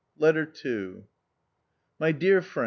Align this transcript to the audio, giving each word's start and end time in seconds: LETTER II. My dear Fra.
LETTER 0.17 0.51
II. 0.65 1.03
My 1.99 2.11
dear 2.11 2.41
Fra. 2.41 2.59